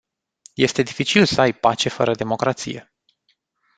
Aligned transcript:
Este 0.55 0.81
dificil 0.83 1.25
să 1.25 1.41
ai 1.41 1.53
pace 1.53 1.89
fără 1.89 2.15
democrație. 2.15 2.93